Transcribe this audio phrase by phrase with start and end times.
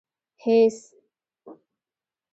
[0.43, 0.77] هېڅ.